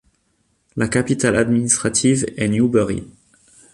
[0.77, 3.05] La capitale administrative est Newbury.